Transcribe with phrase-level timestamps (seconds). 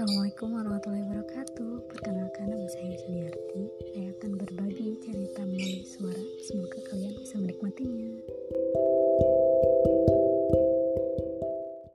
[0.00, 1.72] Assalamualaikum warahmatullahi wabarakatuh.
[1.92, 6.24] Perkenalkan nama saya Suliarti Saya akan berbagi cerita melalui suara.
[6.40, 8.39] Semoga kalian bisa menikmatinya.